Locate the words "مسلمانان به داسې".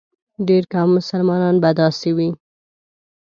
0.97-2.09